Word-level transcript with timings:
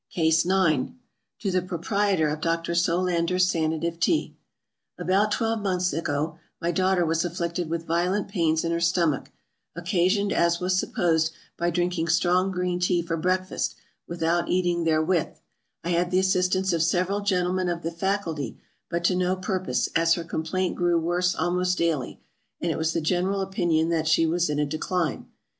CASE 0.11 0.43
IX. 0.45 0.93
To 1.41 1.51
the 1.51 1.61
Proprietor 1.61 2.27
of 2.29 2.41
Dr. 2.41 2.73
Solander's 2.73 3.47
SANATIVE 3.51 3.99
TEA. 3.99 4.35
ABOUT 4.97 5.31
twelve 5.31 5.61
months 5.61 5.93
ago, 5.93 6.39
my 6.59 6.71
daughter 6.71 7.05
was 7.05 7.23
afflicted 7.23 7.69
with 7.69 7.85
violent 7.85 8.27
pains 8.27 8.63
in 8.65 8.71
her 8.71 8.79
stomach, 8.81 9.29
occasioned 9.75 10.33
as 10.33 10.59
was 10.59 10.75
supposed, 10.75 11.33
by 11.55 11.69
drinking 11.69 12.07
strong 12.07 12.49
green 12.49 12.79
tea 12.79 13.03
for 13.03 13.15
breakfast, 13.15 13.75
without 14.07 14.49
eating 14.49 14.85
therewith 14.85 15.35
I 15.83 15.89
had 15.89 16.09
the 16.09 16.17
assistance 16.17 16.73
of 16.73 16.81
several 16.81 17.19
gentlemen 17.21 17.69
of 17.69 17.83
the 17.83 17.91
faculty, 17.91 18.57
but 18.89 19.03
to 19.03 19.15
no 19.15 19.35
purpose; 19.35 19.87
as 19.95 20.15
her 20.15 20.23
complaint 20.23 20.75
grew 20.77 20.97
worse 20.99 21.35
almost 21.35 21.77
daily; 21.77 22.19
and 22.59 22.71
it 22.71 22.77
was 22.79 22.93
the 22.93 23.01
general 23.01 23.39
opinion 23.39 23.89
that 23.89 24.07
she 24.07 24.25
was 24.25 24.49
in 24.49 24.57
a 24.57 24.65
decline. 24.65 25.27